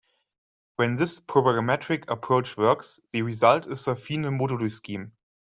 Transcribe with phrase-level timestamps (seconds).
[0.77, 5.11] When this programmatic approach works, the result is a "fine moduli scheme".